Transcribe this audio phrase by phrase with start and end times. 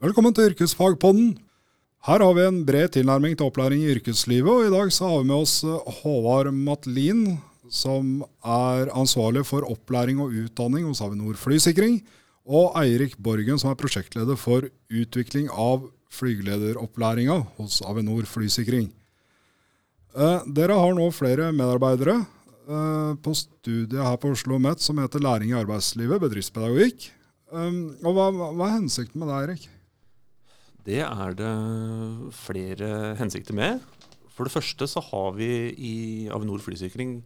[0.00, 1.38] Velkommen til Yrkesfagpodden.
[2.02, 5.18] Her har vi en bred tilnærming til opplæring i yrkeslivet, og i dag så har
[5.22, 5.62] vi med oss
[6.02, 7.38] Håvard Matlin,
[7.70, 12.00] som er ansvarlig for opplæring og utdanning hos Avinor flysikring,
[12.50, 18.90] og Eirik Borgen, som er prosjektleder for utvikling av flygelederopplæringa hos Avinor flysikring.
[20.10, 25.22] Eh, dere har nå flere medarbeidere eh, på studiet her på Oslo OsloMet som heter
[25.22, 27.12] Læring i arbeidslivet, bedriftspedagogikk.
[27.50, 29.68] Um, og hva, hva er hensikten med det, Eirik?
[30.86, 31.54] Det er det
[32.34, 33.82] flere hensikter med.
[34.34, 35.96] For det første så har vi i
[36.32, 37.20] Avinor flysikring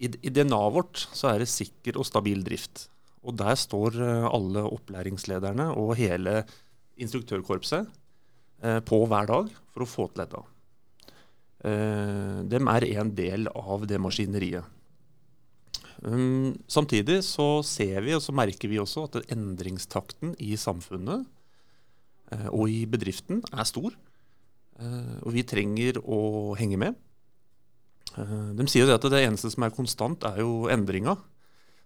[0.00, 2.86] I, DNA-et vårt så er det sikker og stabil drift.
[3.20, 6.40] Og der står eh, alle opplæringslederne og hele
[7.00, 7.88] instruktørkorpset
[8.64, 10.42] eh, på hver dag for å få til dette.
[11.68, 14.76] Eh, de er en del av det maskineriet.
[16.00, 21.26] Um, samtidig så ser vi og så merker vi også at endringstakten i samfunnet
[22.54, 23.90] og i bedriften er stor.
[25.26, 26.94] Og vi trenger å henge med.
[28.18, 31.16] Eh, de sier jo at det eneste som er konstant, er jo endringa.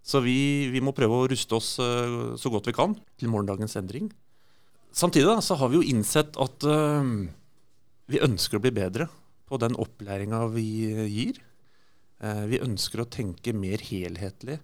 [0.05, 4.11] Så vi, vi, må prøve å ruste oss så godt vi kan til morgendagens endring.
[4.95, 7.03] Samtidig da, så har vi jo innsett at uh,
[8.07, 9.09] vi ønsker å bli bedre
[9.49, 10.63] på den opplæringa vi
[11.11, 11.41] gir.
[12.23, 14.61] Uh, vi ønsker å tenke mer helhetlig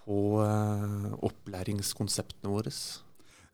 [0.00, 2.74] på uh, opplæringskonseptene våre.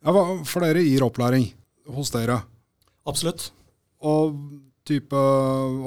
[0.01, 1.51] Ja, for dere gir opplæring
[1.93, 2.39] hos dere?
[3.05, 3.51] Absolutt.
[4.01, 4.33] Og
[4.87, 5.23] type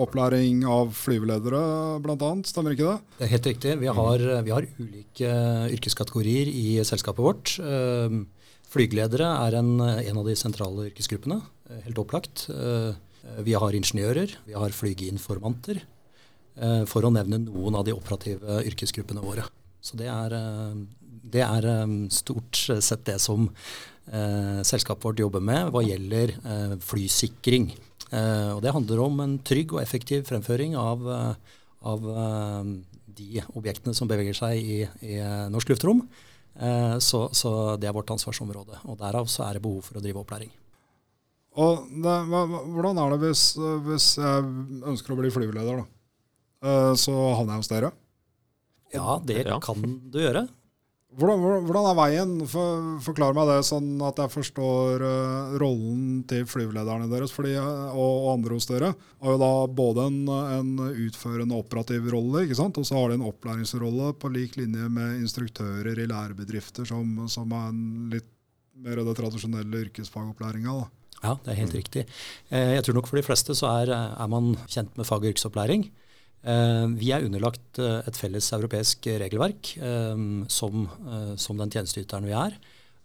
[0.05, 1.63] opplæring av flyveledere
[2.05, 3.15] bl.a., stemmer ikke det?
[3.19, 3.77] Det er helt riktig.
[3.81, 5.33] Vi har, vi har ulike
[5.77, 7.55] yrkeskategorier i selskapet vårt.
[8.71, 12.45] Flygeledere er en, en av de sentrale yrkesgruppene, eh, helt opplagt.
[12.55, 12.93] Eh,
[13.43, 15.81] vi har ingeniører, vi har flygeinformanter,
[16.57, 19.49] eh, for å nevne noen av de operative yrkesgruppene våre.
[19.83, 20.37] Så det er,
[21.35, 21.67] det er
[22.13, 27.71] stort sett det som eh, selskapet vårt jobber med hva gjelder eh, flysikring.
[28.11, 31.35] Eh, og Det handler om en trygg og effektiv fremføring av, eh,
[31.87, 32.73] av eh,
[33.21, 35.21] de objektene som beveger seg i, i
[35.53, 36.05] norsk luftrom.
[37.01, 37.51] Så, så,
[37.81, 38.81] det er vårt ansvarsområde.
[38.85, 40.51] og Derav så er det behov for å drive opplæring.
[41.63, 43.45] Og det, Hvordan er det hvis,
[43.87, 44.51] hvis, jeg
[44.91, 46.75] ønsker å bli flyveleder, da?
[47.01, 47.93] Så havner jeg hos dere?
[48.93, 49.57] Ja, det ja.
[49.63, 50.45] kan du gjøre.
[51.19, 52.33] Hvordan, hvordan, er veien?
[52.47, 57.97] For, forklar meg det sånn at jeg forstår uh, rollen til flyvelederne deres fordi, og,
[57.99, 58.93] og, andre hos dere.
[59.19, 59.51] Har jo da
[59.81, 60.71] både en, en
[61.09, 62.79] utførende operativ rolle, ikke sant?
[62.79, 67.59] og så har de en opplæringsrolle på lik linje med instruktører i lærebedrifter, som, som
[67.59, 67.75] er
[68.15, 68.31] litt
[68.81, 70.79] mer det tradisjonelle yrkesfagopplæringa.
[71.21, 72.07] Ja, det er helt riktig.
[72.49, 75.35] Eh, jeg tror nok for de fleste så er, er man kjent med fag- og
[75.35, 75.91] yrkesopplæring.
[76.41, 80.87] Eh, vi er underlagt eh, et felles europeisk regelverk eh, som,
[81.37, 82.57] som den tjenesteyteren vi er.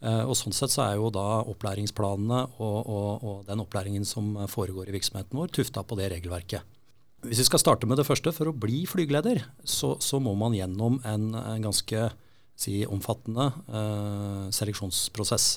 [0.06, 4.92] Og Sånn sett så er jo da opplæringsplanene og, og, og, den opplæringen som foregår
[4.92, 6.68] i virksomheten vår, tufta på det regelverket.
[7.26, 10.54] Hvis vi skal starte med det første, for å bli flygeleder, så, så må man
[10.54, 12.04] gjennom en, en ganske
[12.60, 15.48] si, omfattende uh, seleksjonsprosess.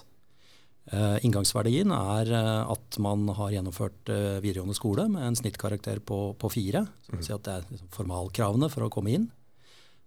[0.88, 6.32] Uh, inngangsverdien er uh, at man har gjennomført uh, videregående skole med en snittkarakter på,
[6.40, 6.86] på fire.
[7.12, 7.20] Mm.
[7.20, 9.26] Si det er liksom, formalkravene for å komme inn.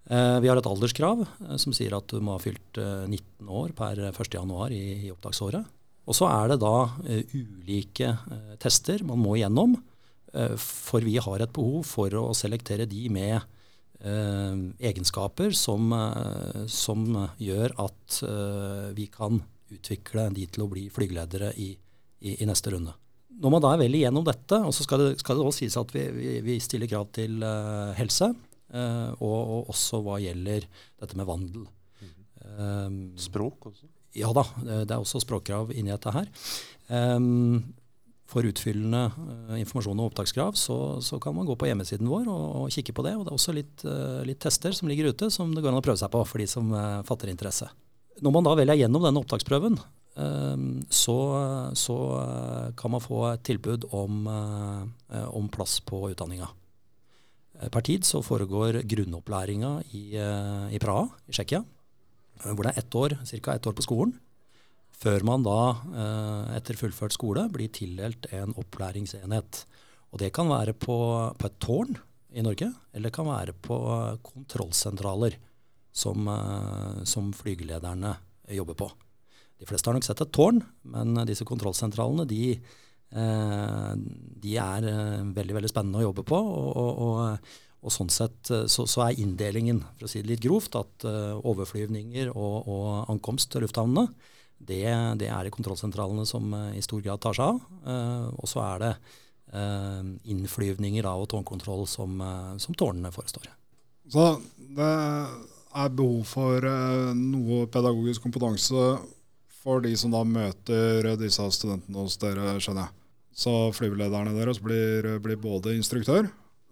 [0.10, 1.20] vi har et alderskrav
[1.62, 5.70] som sier at du må ha fylt 19 år per 1.1 i, i opptaksåret.
[6.10, 6.90] Og så er det da
[7.38, 8.10] ulike
[8.60, 9.78] tester man må gjennom.
[10.58, 13.38] for vi har et behov for å selektere de med
[14.02, 15.94] egenskaper som,
[16.66, 17.06] som
[17.38, 18.20] gjør at
[18.98, 19.44] vi kan
[19.76, 21.72] utvikle de til å bli flygeledere i,
[22.20, 22.94] i, i, neste runde.
[23.42, 25.78] Når man da er vel igjennom dette, og så skal det, skal det også sies
[25.80, 28.32] at vi, vi, vi stiller krav til uh, helse,
[28.76, 30.68] uh, og, og, også hva gjelder
[31.02, 31.66] dette med vandel.
[32.02, 32.14] Mm.
[32.60, 33.90] Um, Språk også?
[34.12, 36.28] Ja da, det er også språkkrav inni dette her.
[36.92, 37.62] Um,
[38.32, 42.46] for utfyllende uh, informasjon og opptakskrav, så, så, kan man gå på hjemmesiden vår og,
[42.62, 43.16] og, kikke på det.
[43.18, 45.82] Og det er også litt, uh, litt, tester som ligger ute, som det går an
[45.82, 47.68] å prøve seg på for de som uh, fatter interesse.
[48.20, 49.78] Når man da velger gjennom denne opptaksprøven,
[50.20, 51.18] ehm, så,
[51.80, 51.98] så
[52.78, 56.50] kan man få et tilbud om, eh, om plass på utdanninga.
[57.60, 61.64] Eh, per tid så foregår grunnopplæringa i, eh, i Praha i Tsjekkia,
[62.44, 63.56] hvor det er ett år, ca.
[63.56, 64.14] ett år på skolen.
[65.02, 65.82] Før man da,
[66.54, 69.66] etter fullført skole, blir tildelt en opplæringsenhet.
[70.14, 70.98] Og det kan være på,
[71.38, 71.98] på et tårn
[72.34, 73.78] i Norge, eller det kan være på
[74.22, 75.38] kontrollsentraler.
[75.92, 76.28] Som,
[77.08, 78.16] som flygelederne
[78.56, 78.90] jobber på.
[79.62, 82.56] De fleste har nok sett et tårn, men disse kontrollsentralene de,
[83.12, 84.88] de er
[85.36, 86.40] veldig veldig spennende å jobbe på.
[86.40, 87.52] og, og,
[87.82, 92.30] og sånn sett så, så, er inndelingen, for å si det litt grovt, at overflyvninger
[92.30, 94.06] og, og, ankomst til lufthavnene,
[94.62, 94.84] det,
[95.18, 98.36] det, er det kontrollsentralene som i stor grad tar seg av.
[98.38, 98.92] Og så er det
[100.30, 102.22] innflyvninger og tårnkontroll som,
[102.62, 103.50] som tårnene forestår.
[104.12, 104.28] Så
[104.78, 104.92] det
[105.76, 106.66] er behov for
[107.16, 108.86] noe pedagogisk kompetanse
[109.62, 112.98] for de som da møter disse studentene hos dere, skjønner jeg.
[113.42, 116.28] Så flyvelederne deres blir, blir både instruktør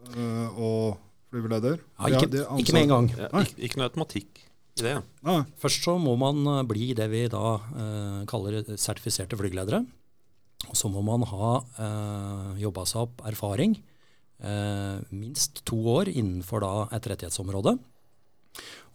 [0.07, 1.00] Eh, og
[1.30, 1.81] flyveleder?
[2.00, 3.10] Ja, ikke, ja, ikke, med en gang.
[3.18, 4.42] Ja, ikke, ikke, noe automatikk
[4.80, 4.96] i det.
[5.60, 9.84] Først så må man eh, bli det vi da uh, kaller sertifiserte flygeledere.
[10.69, 13.78] Og så må man ha uh, jobba seg opp erfaring,
[14.44, 17.78] uh, minst to år innenfor da et rettighetsområde.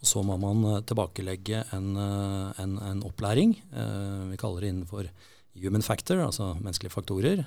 [0.01, 3.55] Og så må man tilbakelegge en, en, en opplæring.
[4.29, 5.09] vi kaller det innenfor
[5.63, 7.45] human factor, altså menneskelige faktorer.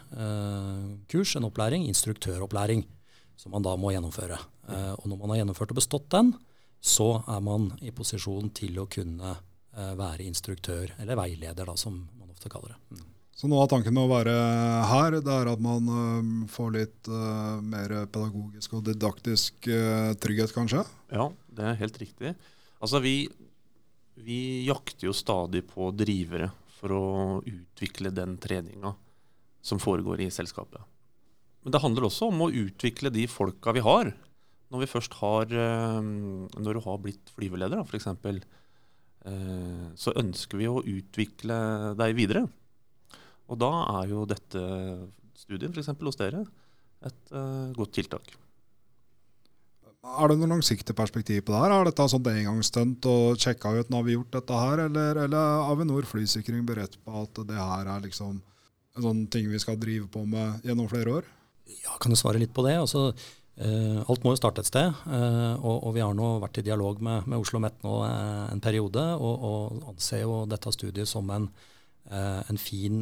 [1.11, 2.85] kurs, en opplæring, instruktøropplæring
[3.37, 4.39] som man da må gjennomføre.
[4.67, 6.33] Eh, og når man har gjennomført og bestått den,
[6.81, 12.01] så er man i posisjon til å kunne eh, være instruktør, eller veileder, da, som
[12.17, 12.97] man ofte kaller det.
[12.97, 13.05] Mm.
[13.37, 14.33] Så noe av tanken med å være
[14.89, 20.49] her, det er at man uh, får litt uh, mer pedagogisk og didaktisk uh, trygghet,
[20.55, 20.81] kanskje?
[21.13, 21.27] Ja,
[21.57, 22.33] det er helt riktig.
[22.77, 23.15] Altså vi,
[24.21, 27.07] vi jakter jo stadig på drivere for å
[27.41, 28.93] utvikle den treninga
[29.65, 30.79] som foregår i selskapet.
[31.65, 34.13] Men det handler også om å utvikle de folka vi har.
[34.71, 36.07] Når vi først har eh,
[36.59, 38.07] Når du har blitt flyveleder, f.eks.,
[39.27, 41.57] eh, så ønsker vi å utvikle
[41.99, 42.45] deg videre.
[43.47, 43.71] Og da
[44.01, 44.63] er jo dette
[45.39, 45.91] studien f.eks.
[46.03, 46.43] hos dere,
[47.07, 48.31] et uh, godt tiltak.
[50.17, 51.73] Er det noe langsiktig perspektiv på det her?
[51.75, 56.07] Er dette sånn engangsstunt og sjekka ut vi har gjort dette her, eller, eller Avinor
[56.09, 58.39] flysikring beredt på at det her er liksom
[58.97, 61.27] en sånn ting vi skal drive på med gjennom flere år?
[61.83, 62.75] Ja, kan du svare litt på det?
[62.79, 63.11] Altså,
[63.59, 64.89] eh, alt må jo starte et sted.
[64.89, 68.45] Eh, og, og, vi har nå vært i dialog med, med Oslo OsloMet nå eh,
[68.53, 71.49] en periode, og, og, anser jo dette studiet som en,
[72.07, 73.01] en fin,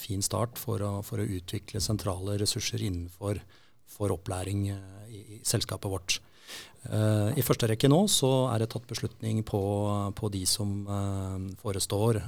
[0.00, 3.42] fin, start for å, for å, utvikle sentrale ressurser innenfor
[3.90, 6.20] for opplæring eh, i, i, selskapet vårt.
[6.84, 9.60] I første rekke nå så er det tatt beslutning på,
[10.12, 10.82] på de som
[11.56, 12.18] forestår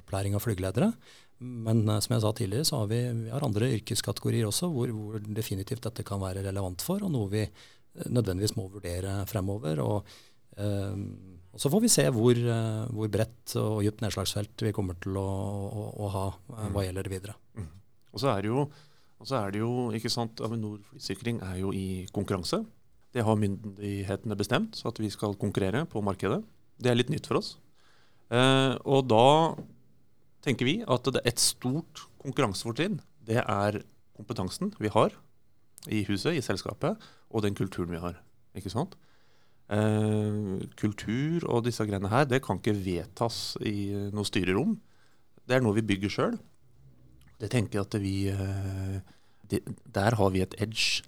[0.00, 0.86] opplæring av flygeledere.
[1.36, 5.20] Men som jeg sa tidligere, så har vi, vi har andre yrkeskategorier også hvor, hvor,
[5.36, 7.42] definitivt dette kan være relevant for, og noe vi
[8.08, 9.82] nødvendigvis må vurdere fremover.
[9.84, 10.16] Og,
[11.52, 12.40] og så får vi se hvor,
[12.88, 15.28] hvor bredt og dypt nedslagsfelt vi kommer til å,
[15.68, 16.24] å, å ha
[16.72, 17.36] hva gjelder det videre.
[17.60, 17.68] Mm.
[18.16, 18.64] Og så er det jo,
[19.30, 22.62] er det jo ikke sant, Avinor flysikring er jo i konkurranse.
[23.12, 26.40] Det har myndighetene bestemt, så at vi skal konkurrere på markedet.
[26.80, 27.56] Det er litt nytt for oss.
[28.32, 29.54] og da
[30.42, 33.82] tenker vi at det er et stort konkurransefortrinn det er
[34.16, 35.14] kompetansen vi har
[35.90, 36.98] i huset, i selskapet,
[37.30, 38.20] og den kulturen vi har.
[38.54, 38.94] Ikke sant?
[39.72, 44.76] Eh, kultur og disse greiene her, det kan ikke vedtas i noe styrerom.
[45.46, 46.36] Det er noe vi bygger sjøl.
[47.42, 48.96] Det tenker jeg at vi eh,
[49.50, 49.62] det,
[49.94, 51.02] Der har vi et edge.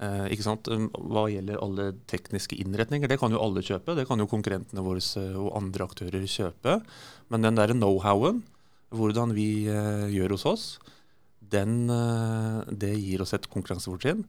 [0.00, 0.68] Eh, ikke sant?
[0.68, 3.96] Hva gjelder alle tekniske innretninger, det kan jo alle kjøpe.
[3.98, 6.80] Det kan jo konkurrentene våre eh, og andre aktører kjøpe.
[7.32, 8.42] Men den derre know-howen,
[8.96, 10.66] hvordan vi eh, gjør hos oss,
[11.50, 14.26] den, eh, det gir oss et konkurransefortrinn.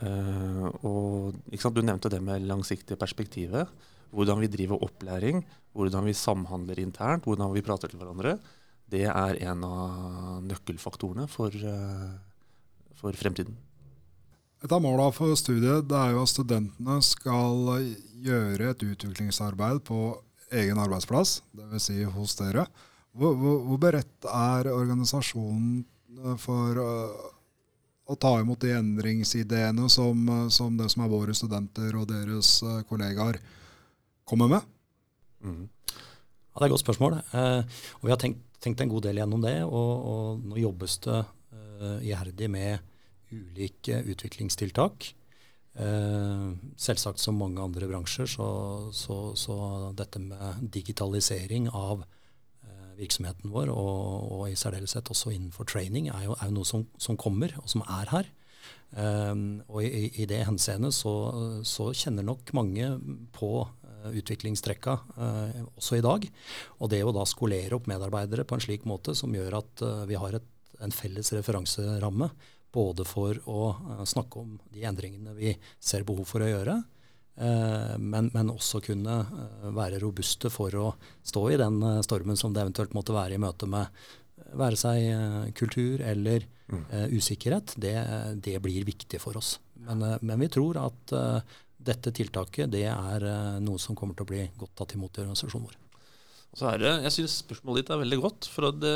[0.00, 1.34] Uh, og
[1.74, 3.68] Du nevnte det med langsiktige perspektivet.
[4.16, 5.44] Hvordan vi driver opplæring,
[5.76, 8.38] hvordan vi samhandler internt, hvordan vi prater til hverandre.
[8.90, 11.54] Det er en av nøkkelfaktorene for,
[12.98, 13.54] for fremtiden.
[14.60, 17.70] Et av målene for studiet det er jo at studentene skal
[18.20, 20.00] gjøre et utviklingsarbeid på
[20.60, 21.86] egen arbeidsplass, dvs.
[21.86, 22.66] Si hos dere.
[23.16, 25.80] Hvor, hvor, hvor beredt er organisasjonen
[26.24, 27.30] eh, for uh,
[28.10, 32.58] å ta imot de endringsideene som, eh, som, det som er våre studenter og deres
[32.90, 33.40] kollegaer
[34.26, 34.70] kommer med?
[35.42, 35.66] Mm.
[35.90, 37.18] Ja, Det er et godt spørsmål.
[37.32, 39.56] Eh, og Vi har tenkt, tenkt, en god del gjennom det.
[39.64, 42.86] Og, og nå jobbes det eh, iherdig med
[43.30, 45.10] ulike utviklingstiltak.
[45.80, 46.46] Eh,
[46.80, 48.48] selvsagt som mange andre bransjer, så,
[48.96, 49.58] så, så
[49.96, 52.06] dette med digitalisering av
[53.00, 56.86] virksomheten vår, og, og, i særdeleshet også innenfor training, er jo, er jo noe som,
[57.00, 58.30] som, kommer, og som er her.
[58.90, 61.12] Um, og i, i, det henseende så,
[61.66, 62.88] så, kjenner nok mange
[63.36, 63.62] på
[64.14, 66.26] utviklingstrekka uh, også i dag.
[66.78, 70.06] Og det å da skolere opp medarbeidere på en slik måte som gjør at uh,
[70.10, 70.48] vi har et,
[70.80, 72.30] en felles referanseramme
[72.70, 73.62] både for å
[74.06, 76.76] snakke om de endringene vi ser behov for å gjøre,
[77.98, 79.16] men, men, også kunne
[79.74, 80.84] være robuste for å
[81.26, 83.90] stå i den stormen som det eventuelt måtte være i møte med
[84.54, 86.84] være seg kultur eller mm.
[87.16, 87.74] usikkerhet.
[87.74, 87.96] Det,
[88.46, 89.56] det, blir viktig for oss.
[89.88, 91.16] Men, men vi tror at
[91.80, 93.24] dette tiltaket det er
[93.64, 95.78] noe som kommer til å bli godt tatt imot i organisasjonen vår.
[96.50, 98.48] Det, jeg syns spørsmålet ditt er veldig godt.
[98.50, 98.94] For det,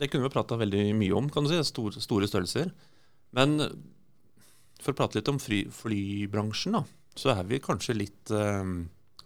[0.00, 1.60] det kunne vi prata veldig mye om, kan du si.
[1.68, 2.72] Store, store størrelser.
[3.36, 3.60] Men
[4.82, 6.82] for å prate litt om fly, flybransjen, da,
[7.18, 8.72] så er vi kanskje litt eh,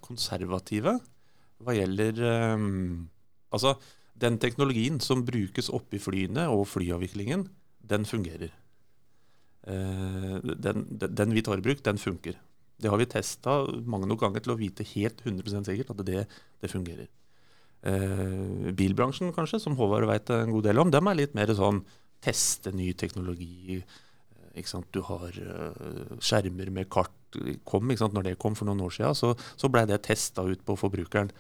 [0.05, 0.99] konservative
[1.65, 2.67] hva gjelder eh,
[3.55, 3.77] Altså,
[4.19, 7.45] den teknologien som brukes oppi flyene og flyavviklingen,
[7.89, 8.51] den fungerer.
[9.71, 12.35] Eh, den, den, den, vi tar i bruk, den funker.
[12.77, 16.25] Det har vi testa mange nok ganger til å vite helt 100% sikkert at det,
[16.61, 17.09] det fungerer.
[17.87, 21.83] Eh, bilbransjen, kanskje, som Håvard veit en god del om, dem er litt mer sånn
[22.25, 23.79] teste ny teknologi.
[23.79, 24.73] Eh?
[24.93, 27.13] Du har uh, skjermer med kart.
[27.69, 27.93] Kom?
[27.93, 31.31] Når det kom for noen år siden, så, så blei det testa ut på forbrukeren.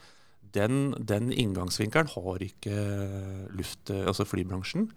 [0.57, 2.77] Den, den inngangsvinkelen har ikke
[3.57, 4.91] luft, altså flybransjen.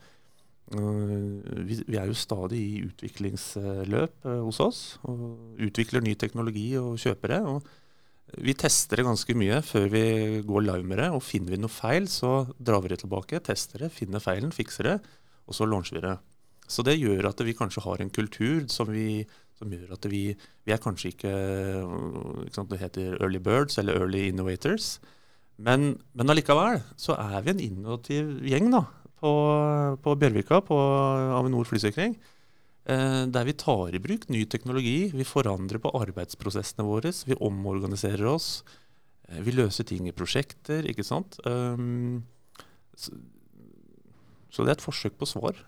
[0.70, 4.82] Uh, vi, vi, er jo stadig i utviklingsløp uh, hos oss.
[5.10, 7.44] og Utvikler ny teknologi og kjøper det.
[7.50, 7.70] og
[8.38, 10.04] vi tester det ganske mye før vi
[10.46, 11.10] går live med det.
[11.10, 14.86] og Finner vi noe feil, så drar vi det tilbake, tester det, finner feilen, fikser
[14.86, 14.98] det,
[15.50, 16.18] og så launcher vi det.
[16.70, 19.24] Så det gjør at vi kanskje har en kultur som, vi,
[19.58, 21.32] som gjør at vi, vi er kanskje ikke,
[22.46, 25.00] ikke sant, Det heter early birds eller early innovators.
[25.58, 28.86] Men, men allikevel så er vi en innovativ gjeng da,
[29.20, 29.32] på,
[30.04, 30.78] på Bjørvika, på
[31.38, 32.18] Avinor flysikring.
[32.90, 35.12] Eh, der vi tar i bruk ny teknologi.
[35.14, 37.12] Vi forandrer på arbeidsprosessene våre.
[37.28, 38.64] Vi omorganiserer oss.
[39.28, 41.38] Eh, vi løser ting i prosjekter, ikke sant.
[41.46, 42.24] Um,
[42.98, 45.60] så det er et forsøk på svar.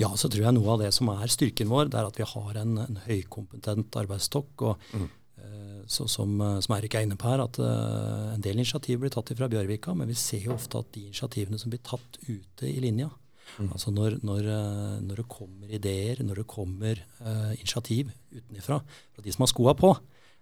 [0.00, 2.26] Ja, så tror jeg noe av det som er styrken vår, det er at vi
[2.28, 4.52] har en, en høykompetent arbeidsstokk.
[4.64, 5.08] og mm.
[5.44, 9.14] Uh, så, som, som, Erik er inne på her, at uh, en del initiativ blir
[9.14, 12.68] tatt fra Bjørvika, men vi ser jo ofte at de initiativene som blir tatt ute
[12.68, 13.08] i linja,
[13.56, 13.70] Mm.
[13.72, 19.24] Altså når, når, eh, når, det kommer ideer, når det kommer uh, initiativ utenfra fra
[19.24, 19.94] de som har skoa på,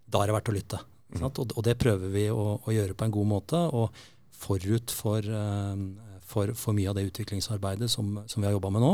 [0.07, 0.83] da er det verdt å lytte.
[1.15, 1.23] Mm.
[1.29, 3.63] Og, og, det prøver vi å, å, gjøre på en god måte.
[3.79, 4.03] Og
[4.37, 8.85] forut for, uh, for, for mye av det utviklingsarbeidet som, som vi har jobba med
[8.85, 8.93] nå,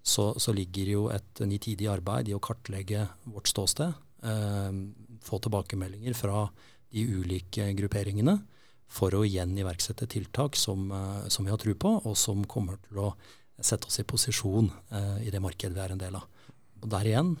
[0.00, 3.92] så, så, ligger jo et nitidig arbeid i å kartlegge vårt ståsted.
[4.24, 4.72] Uh,
[5.24, 6.46] få tilbakemeldinger fra
[6.90, 8.38] de ulike grupperingene
[8.90, 10.88] for å igjen iverksette tiltak som,
[11.30, 13.12] som vi har tro på, og som kommer til å
[13.60, 16.24] sette oss i posisjon eh, i det markedet vi er en del av.
[16.80, 17.34] Og Der igjen,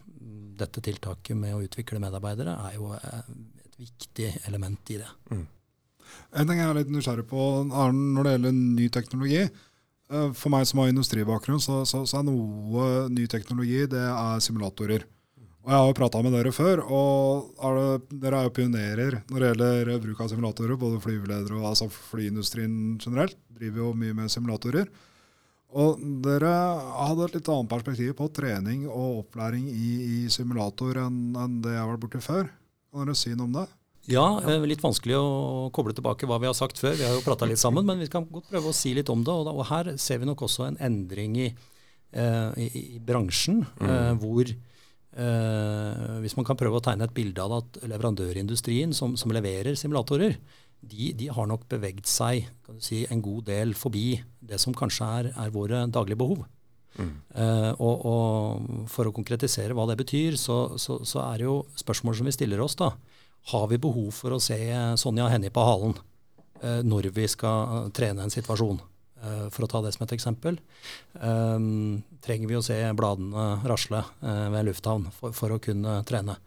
[0.60, 3.32] dette tiltaket med å utvikle medarbeidere er jo eh,
[3.64, 5.08] et viktig element i det.
[5.32, 5.46] Mm.
[6.36, 9.44] En ting jeg er litt nysgjerrig på når det gjelder ny teknologi.
[10.10, 14.44] Eh, for meg som har industribakgrunn, så, så, så, er noe ny teknologi det er
[14.44, 15.06] simulatorer.
[15.70, 19.16] Og Jeg har jo prata med dere før, og er det, dere er jo pionerer
[19.30, 20.78] når det gjelder bruk av simulatorer.
[20.80, 24.88] Både flyveledere og altså flyindustrien generelt driver jo mye med simulatorer.
[25.70, 26.50] Og Dere
[27.06, 31.76] hadde et litt annet perspektiv på trening og opplæring i, i simulator enn, enn det
[31.76, 32.50] jeg har vært borti før.
[32.90, 33.64] Kan dere si noe om det?
[34.10, 34.24] Ja,
[34.66, 36.96] litt vanskelig å koble tilbake hva vi har sagt før.
[36.98, 39.22] Vi har jo prata litt sammen, men vi kan godt prøve å si litt om
[39.22, 39.38] det.
[39.38, 41.48] Og, da, og her ser vi nok også en endring i,
[42.10, 43.86] eh, i, i bransjen, mm.
[43.86, 44.52] eh, hvor
[45.16, 49.78] eh, Hvis man kan prøve å tegne et bilde av at leverandørindustrien som, som leverer
[49.78, 50.38] simulatorer,
[50.80, 52.46] de, de, har nok beveget seg
[52.80, 56.44] si, en god del forbi det som kanskje er, er våre daglige behov.
[56.98, 57.10] Mm.
[57.36, 61.58] Uh, og, og, For å konkretisere hva det betyr, så, så, så, er det jo
[61.78, 62.78] spørsmål som vi stiller oss.
[62.80, 62.94] da.
[63.52, 64.58] Har vi behov for å se
[65.00, 65.94] Sonja Hennie på halen
[66.64, 68.80] uh, når vi skal trene en situasjon?
[69.20, 70.56] Uh, for å ta det som et eksempel.
[71.20, 76.38] Um, trenger vi å se bladene rasle ved lufthavn for, for, å kunne trene?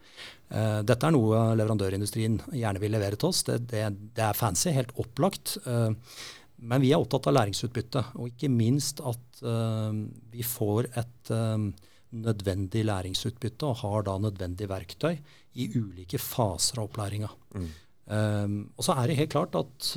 [0.53, 3.41] Uh, dette er noe leverandørindustrien gjerne vil levere til oss.
[3.47, 5.55] Det, det, det er fancy, helt opplagt.
[5.65, 5.89] Uh,
[6.63, 9.89] men vi er opptatt av læringsutbytte, og ikke minst at uh,
[10.31, 11.33] vi får et
[12.13, 15.15] nødvendig læringsutbytte og har da nødvendig verktøy
[15.57, 17.29] i ulike faser av opplæringa.
[17.53, 17.71] Mm.
[18.75, 19.87] og så er det helt klart at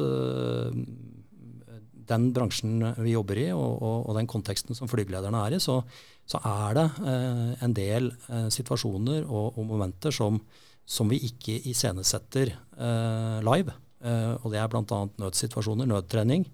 [2.09, 5.81] den bransjen vi jobber i, og, og, og den konteksten som flygelederne er i, så,
[6.29, 10.41] så er det eh, en del eh, situasjoner og, og momenter som,
[10.85, 13.75] som, vi ikke iscenesetter eh, live.
[14.03, 15.03] Eh, og det er bl.a.
[15.23, 16.47] nødsituasjoner, nødtrening.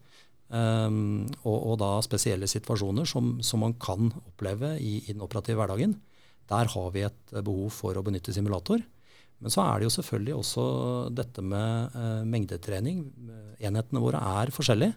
[0.53, 5.95] Um, og, da spesielle situasjoner som, som man kan oppleve i, i, den operative hverdagen.
[6.51, 8.83] Der har vi et behov for å benytte simulator.
[9.43, 10.65] Men så er det jo selvfølgelig også
[11.17, 13.01] dette med eh, mengdetrening.
[13.65, 14.95] Enhetene våre er forskjellige.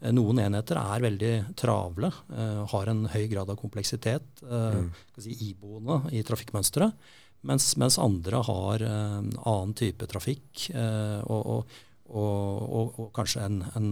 [0.00, 4.90] Eh, noen enheter er veldig travle, uh, har en høy grad av kompleksitet uh, mm.
[5.22, 7.08] si, iboende i trafikkmønsteret.
[7.46, 11.74] Mens, mens andre har en annen type trafikk eh, og, og,
[12.08, 13.90] og, og, kanskje en, en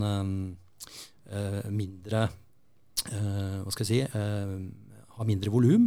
[1.29, 4.57] eh, mindre eh, Hva skal jeg si eh,
[5.15, 5.87] Har mindre volum.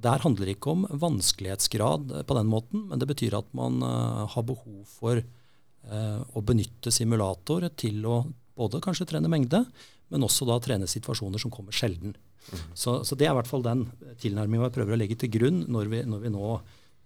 [0.00, 4.44] Det her handler ikke om vanskelighetsgrad på den måten, men det betyr at man har
[4.44, 5.20] behov for
[6.36, 8.18] å benytte simulator til å
[8.60, 9.64] både kanskje trene mengde,
[10.10, 12.14] men også da trene situasjoner som kommer sjelden.
[12.50, 12.60] Mm.
[12.74, 13.86] Så, så, det er i hvert fall den
[14.20, 16.52] tilnærminga jeg prøver å legge til grunn når vi, når vi, nå,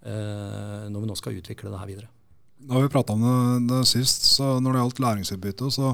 [0.09, 2.11] eh, når vi nå, skal utvikle det her videre.
[2.65, 3.39] Da vi prata om det,
[3.73, 5.93] det, sist, så når det gjaldt læringsutbytte, så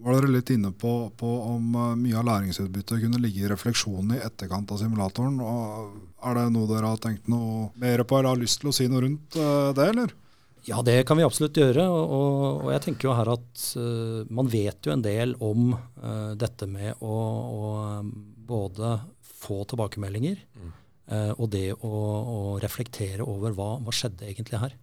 [0.00, 4.16] var dere litt inne på, på om eh, mye av læringsutbyttet kunne ligge i refleksjonen
[4.16, 5.38] i etterkant av simulatoren.
[5.44, 8.74] Og er det noe dere har tenkt noe mer på eller har lyst til å
[8.76, 10.16] si noe rundt eh, det, eller?
[10.68, 11.86] Ja, det kan vi absolutt gjøre.
[11.88, 12.10] Og,
[12.64, 16.68] og, jeg tenker jo her at uh, man vet jo en del om uh, dette
[16.68, 17.70] med å, å,
[18.50, 18.92] både
[19.40, 20.70] få tilbakemeldinger mm.
[21.14, 24.78] uh, og det å, å, reflektere over hva, hva skjedde egentlig her.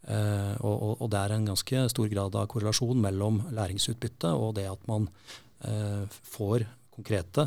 [0.00, 4.86] Og, og, det er en ganske stor grad av korrelasjon mellom læringsutbytte og det at
[4.88, 5.04] man
[6.24, 6.64] får
[6.96, 7.44] konkrete,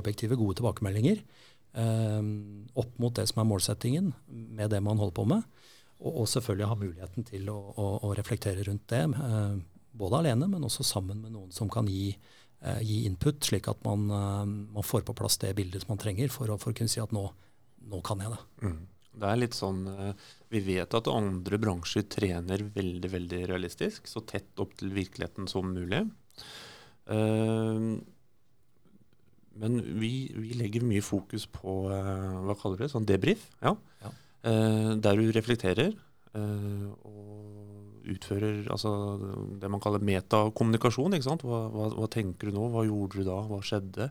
[0.00, 1.20] objektive, gode tilbakemeldinger
[2.72, 5.44] opp mot det som er målsettingen med det man holder på med.
[6.00, 9.56] Og, og, selvfølgelig ha muligheten til å, å, å reflektere rundt det, eh,
[10.00, 12.14] både alene, men også sammen med noen som kan gi,
[12.64, 16.00] eh, gi input, slik at man, eh, man, får på plass det bildet som man
[16.00, 17.26] trenger for å, for å kunne si at nå,
[17.92, 18.40] nå kan jeg det.
[18.64, 18.80] Mm.
[19.20, 19.80] Det er litt sånn,
[20.54, 25.66] Vi vet at andre bransjer trener veldig veldig realistisk, så tett opp til virkeligheten som
[25.74, 26.04] mulig.
[29.60, 33.48] Men vi, vi, legger mye fokus på hva kaller det, sånn debrief.
[33.58, 33.74] Ja.
[34.04, 34.14] ja.
[34.40, 38.90] Eh, der du reflekterer eh, og utfører altså,
[39.60, 41.18] det man kaller metakommunikasjon.
[41.20, 42.70] Hva, hva, hva, tenker du nå?
[42.72, 43.36] Hva gjorde du da?
[43.50, 44.08] Hva skjedde?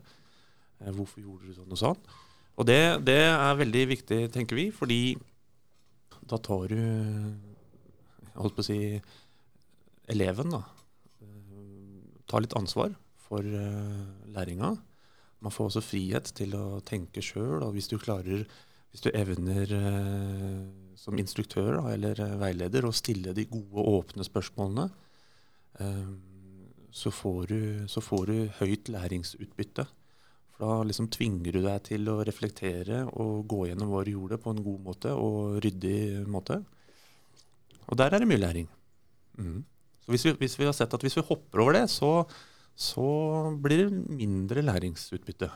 [0.78, 2.04] Eh, hvorfor gjorde du sånn og sånn?
[2.60, 5.16] Og det, det, er veldig viktig, tenker vi, fordi
[6.30, 6.78] da tar du
[8.36, 8.80] holdt på å si
[10.12, 10.60] eleven, da.
[12.30, 12.92] Tar litt ansvar
[13.24, 14.74] for læringa.
[15.40, 18.44] Man får også frihet til å tenke sjøl, og hvis du klarer
[18.90, 20.58] hvis du evner eh,
[20.98, 24.88] som instruktør da, eller eh, veileder å stille de gode, åpne spørsmålene,
[25.78, 26.10] eh,
[26.90, 29.86] så, får du, så, får du, høyt læringsutbytte.
[30.50, 34.40] For da liksom tvinger du deg til å reflektere og gå gjennom hva du gjorde
[34.42, 36.58] på en god måte og ryddig måte.
[37.86, 38.68] Og der er det mye læring.
[39.38, 39.62] Mm.
[40.02, 42.26] Så hvis vi, hvis vi, har sett at hvis vi hopper over det, så,
[42.74, 43.06] så
[43.62, 45.50] blir det mindre læringsutbytte.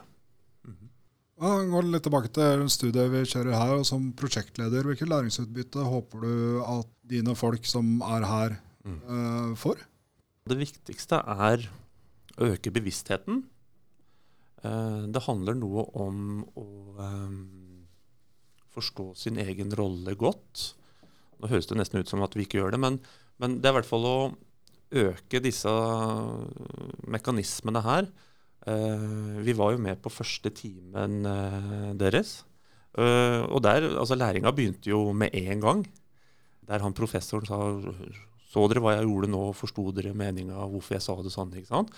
[1.34, 3.72] Ja, går litt tilbake til studiet vi kjører her.
[3.80, 8.54] og Som prosjektleder, hvilket læringsutbytte håper du at dine folk som er her,
[8.86, 9.00] mm.
[9.08, 9.82] uh, får?
[10.46, 11.66] Det viktigste er
[12.38, 13.42] å øke bevisstheten.
[14.62, 16.66] Uh, det handler noe om å
[17.02, 17.42] um,
[18.74, 20.70] forstå sin egen rolle godt.
[21.42, 23.00] Nå høres det nesten ut som at vi ikke gjør det, men,
[23.42, 24.18] men det er i hvert fall å
[24.94, 25.72] øke disse
[27.10, 28.06] mekanismene her
[28.64, 32.38] vi var jo med på første timen uh, deres.
[32.96, 35.82] Uh, og der, altså Læringa begynte jo med en gang.
[36.64, 37.58] Der han professoren sa
[38.54, 39.42] Så dere hva jeg gjorde nå?
[39.52, 40.64] Forsto dere meninga?
[40.70, 41.52] Hvorfor jeg sa det sånn?
[41.58, 41.90] ikke sant?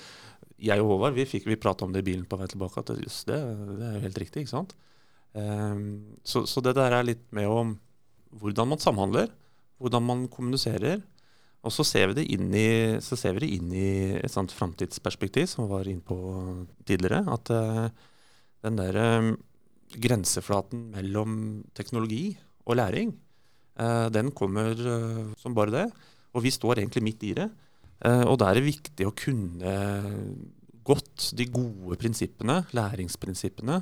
[0.59, 2.81] Jeg og Håvard vi, fikk, vi prata om det i bilen på vei tilbake.
[2.81, 3.37] at just, det,
[3.77, 4.43] det, er jo helt riktig.
[4.43, 4.73] ikke sant?
[6.25, 7.75] Så, så, det der er litt med om
[8.41, 9.29] hvordan man samhandler.
[9.77, 11.05] Hvordan man kommuniserer.
[11.67, 12.69] Og så ser vi det inn i,
[13.03, 16.19] det inn i et sånt framtidsperspektiv, som vi var inne på
[16.87, 17.25] tidligere.
[17.35, 17.89] At uh,
[18.63, 19.33] den der um,
[19.99, 23.17] grenseflaten mellom teknologi og læring,
[23.83, 24.79] uh, den kommer
[25.41, 25.87] som bare det.
[26.39, 27.51] Og vi står egentlig midt i det.
[28.05, 29.71] og da er det viktig å kunne
[30.85, 33.79] godt de gode prinsippene, læringsprinsippene,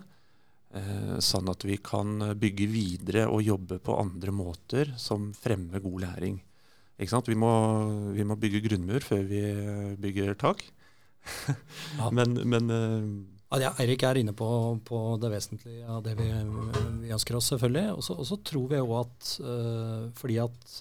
[1.19, 6.39] sånn at vi kan bygge videre og jobbe på andre måter som fremmer god læring.
[6.99, 7.53] Vi må,
[8.15, 9.41] vi, må, bygge grunnmur før vi
[9.99, 10.63] bygger tak.
[11.99, 12.11] ja.
[12.15, 14.47] Men, men uh, ja, Eirik er inne på,
[14.87, 16.29] på, det vesentlige av det vi,
[17.03, 17.97] vi ønsker oss, selvfølgelig.
[17.97, 20.79] Og så tror vi òg at uh, fordi at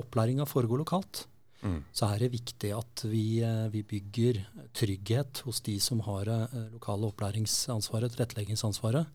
[0.00, 1.24] opplæringa foregår lokalt,
[1.62, 1.80] mm.
[1.92, 3.42] så er det viktig at vi,
[3.74, 4.44] vi, bygger
[4.76, 9.10] trygghet hos de som har det lokale opplæringsansvaret, tilretteleggingsansvaret.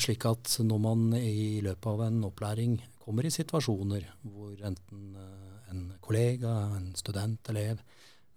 [0.00, 5.12] Slik at når man i løpet av en opplæring kommer i situasjoner hvor enten
[5.74, 7.82] en kollega, en student, elev,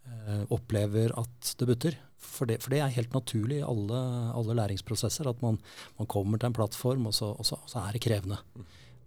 [0.07, 1.99] eh, opplever at det butter.
[2.17, 3.99] For det, for det, er helt naturlig i alle,
[4.35, 5.59] alle læringsprosesser at man,
[5.99, 8.39] man, kommer til en plattform, og så, og, så, og så, er det krevende.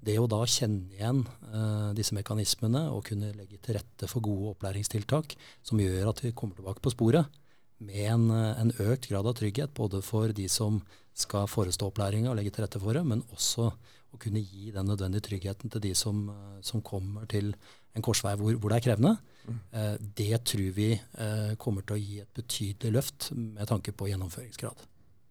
[0.00, 4.54] Det å da kjenne igjen uh, disse mekanismene og kunne legge til rette for gode
[4.54, 5.34] opplæringstiltak
[5.66, 7.39] som gjør at vi kommer tilbake på sporet
[7.80, 10.80] med en, en økt grad av trygghet både for de som
[11.16, 13.70] skal forestå opplæringa og legge til rette for det, men også,
[14.10, 17.52] å kunne gi den nødvendige tryggheten til de som, eh, som kommer til
[17.94, 19.12] en korsvei hvor, hvor det er krevende,
[19.46, 19.60] mm.
[19.70, 24.10] eh, det tror vi eh, kommer til å gi et betydelig løft med tanke på
[24.10, 24.82] gjennomføringsgrad.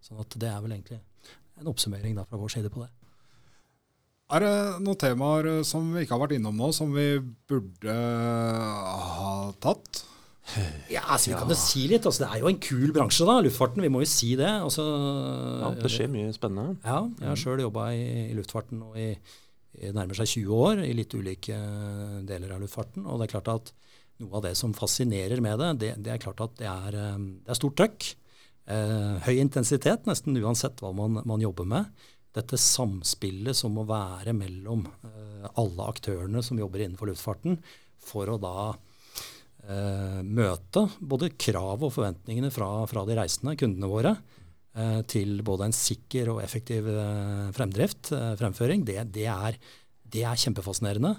[0.06, 1.02] Sånn at det er vel egentlig
[1.60, 2.90] en oppsummering da fra vår side på det.
[4.30, 7.08] Er det noen temaer som vi ikke har vært innom nå, som vi
[7.50, 10.04] burde ha tatt?
[10.90, 12.06] Ja, altså Vi kan jo si litt.
[12.06, 13.84] altså Det er jo en kul bransje, da, luftfarten.
[13.86, 14.50] Vi må jo si det.
[14.50, 16.80] Altså, ja, Det skjer mye spennende.
[16.84, 19.10] Ja, jeg har sjøl jobba i, i, luftfarten nå i,
[19.80, 21.60] i, nærmer seg 20 år i litt ulike
[22.30, 23.06] deler av luftfarten.
[23.06, 23.74] Og det er klart at
[24.20, 27.28] noe av det som fascinerer med det, det, det er klart at det er, eh,
[27.46, 28.14] det er stort trøkk.
[28.70, 31.90] Eh, høy intensitet, nesten uansett hva man, man, jobber med.
[32.36, 37.58] Dette samspillet som må være mellom eh, alle aktørene som jobber innenfor luftfarten,
[38.00, 38.76] for å da
[39.68, 44.16] eh, møte både krav og forventningene fra, fra de reisende, kundene våre,
[44.76, 49.58] eh, til både en sikker og effektiv eh, fremdrift, eh, fremføring, det, det, er,
[50.06, 51.16] det, er, kjempefascinerende.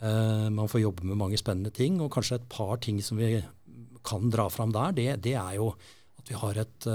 [0.00, 3.38] Eh, man får jobbe med mange spennende ting, og kanskje et par ting som vi
[4.06, 5.74] kan dra fram der, det, det er jo
[6.20, 6.86] at vi har et,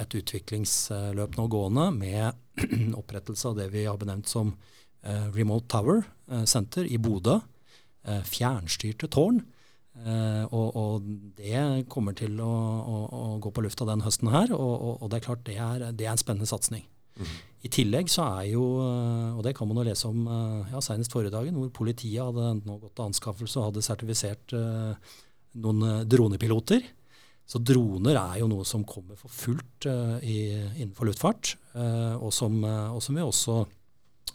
[0.00, 2.62] et utviklingsløp nå gående med
[3.00, 4.54] opprettelse av det vi har benevnt som
[5.36, 6.00] Remote Tower
[6.48, 7.34] Center i Bodø.
[8.24, 9.42] Fjernstyrte tårn
[9.94, 11.04] Uh, og, og,
[11.38, 15.20] det kommer til å, å, å, gå på lufta den høsten her, og, og det
[15.20, 16.82] er klart det er, det er en spennende satsing.
[17.14, 17.34] Mm.
[17.64, 18.64] I tillegg så er jo,
[19.38, 22.58] og det kan man jo lese om eh, ja, senest forrige dagen, hvor politiet hadde
[22.58, 25.14] nå gått til anskaffelse og hadde sertifisert uh,
[25.62, 26.84] noen dronepiloter.
[27.48, 32.60] Så droner er jo noe som kommer for fullt uh, i, innenfor luftfart, og som,
[32.62, 33.56] og, som, vi også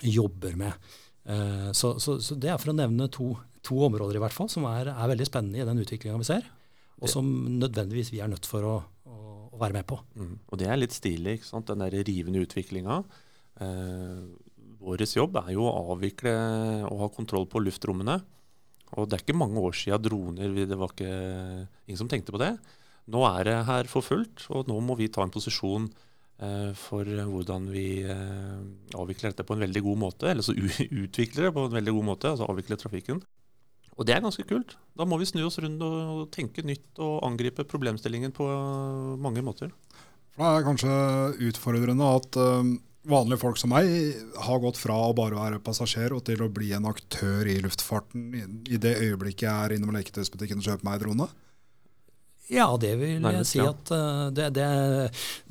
[0.04, 0.90] jobber med.
[1.72, 3.30] Så, så, så, det er for å nevne to
[3.66, 6.46] to områder i hvert fall som er, er veldig spennende i den utviklinga vi ser,
[7.00, 7.28] og som
[7.60, 8.76] nødvendigvis vi er nødt for å,
[9.08, 9.18] å,
[9.56, 10.00] å være med på.
[10.20, 10.36] Mm.
[10.52, 11.70] Og det er litt stilig, ikke sant?
[11.72, 13.02] den der rivende utviklinga.
[13.64, 14.22] Eh,
[14.80, 16.32] Vår jobb er jo å avvikle
[16.88, 18.16] og ha kontroll på luftrommene.
[18.98, 21.10] Og det er ikke mange år siden droner Det var ikke,
[21.86, 22.54] ingen som tenkte på det.
[23.12, 25.90] Nå er det her for fullt, og nå må vi ta en posisjon
[26.40, 30.30] eh, for hvordan vi eh, avvikler dette på en veldig god måte.
[30.32, 30.56] Eller så
[31.04, 33.22] utvikler det på en veldig god måte, altså avvikler trafikken.
[34.00, 34.78] Og det er ganske kult.
[34.96, 38.48] Da må vi snu oss rundt og tenke nytt og angripe problemstillingen på
[39.20, 39.74] mange måter.
[40.36, 40.94] For det er kanskje
[41.50, 42.78] utfordrende at um,
[43.12, 43.90] vanlige folk som meg
[44.46, 48.32] har gått fra å bare være passasjer og til å bli en aktør i luftfarten
[48.72, 51.28] i det øyeblikket jeg er innom leketøysbutikken og kjøper meg drone.
[52.50, 54.66] Ja, det vil jeg si at uh, det, det,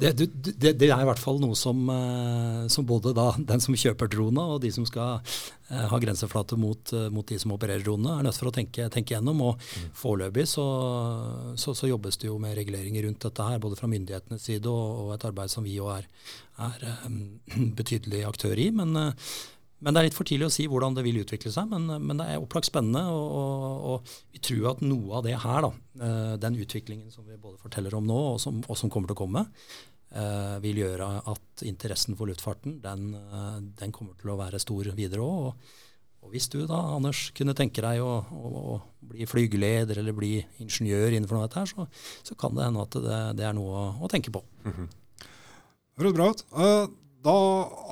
[0.02, 4.10] det, det, er i hvert fall noe som, uh, som, både da den som kjøper
[4.10, 8.26] drona og de som skal uh, ha grenseflate mot, mot, de som opererer dronene, er
[8.26, 9.44] nødt for å tenke, tenke gjennom.
[9.46, 9.92] Og mm.
[10.00, 10.66] foreløpig så,
[11.54, 15.04] så, så, jobbes det jo med reguleringer rundt dette her, både fra myndighetenes side og,
[15.04, 16.10] og et arbeid som vi jo er,
[16.66, 17.22] er um,
[17.78, 18.72] betydelig aktør i.
[18.74, 18.98] men
[19.78, 21.68] men det er litt for tidlig å si hvordan det vil utvikle seg.
[21.70, 23.04] Men, men det er opplagt spennende.
[23.14, 25.70] Og, og, og, vi tror at noe av det her, da,
[26.02, 29.18] eh, den utviklingen som vi både forteller om nå, og som, og som kommer til
[29.18, 29.44] å komme,
[30.10, 34.90] eh, vil gjøre at interessen for luftfarten den, eh, den kommer til å være stor
[34.98, 35.70] videre òg.
[36.26, 38.78] Og hvis du da, Anders, kunne tenke deg å, å, å
[39.12, 42.82] bli flygeleder eller bli ingeniør innenfor noe av dette, her, så, så, kan det hende
[42.82, 44.42] at det, det er noe å, å tenke på.
[44.66, 44.88] Mm -hmm.
[45.98, 46.42] Høres bra ut.
[46.50, 46.90] Uh,
[47.24, 47.34] da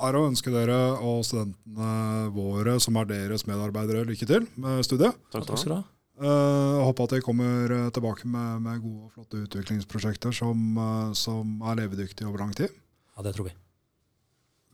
[0.05, 4.85] er det å ønske dere og studentene våre, som er deres medarbeidere, lykke til med
[4.87, 5.17] studiet.
[5.33, 5.83] Takk, takk skal du ha.
[6.17, 11.11] Uh, håper at de kommer eh, tilbake med, med gode og flotte utviklingsprosjekter som, uh,
[11.13, 12.73] som, er levedyktige over lang tid.
[13.13, 13.53] Ja, det tror vi.